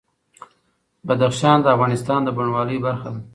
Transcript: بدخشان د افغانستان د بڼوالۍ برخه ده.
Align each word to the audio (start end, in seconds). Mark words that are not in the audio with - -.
بدخشان 1.07 1.57
د 1.61 1.65
افغانستان 1.75 2.19
د 2.23 2.29
بڼوالۍ 2.37 2.77
برخه 2.85 3.09
ده. 3.13 3.21